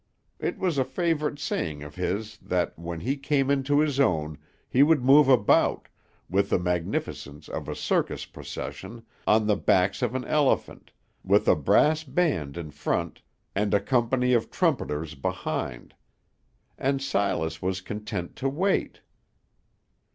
[0.39, 4.81] It was a favorite saying of his that when he "came into his own," he
[4.81, 5.89] would move about,
[6.27, 10.91] with the magnificence of a circus procession, on the back of an elephant,
[11.23, 13.21] with a brass band in front
[13.53, 15.93] and a company of trumpeters behind;
[16.79, 19.01] and Silas was content to wait.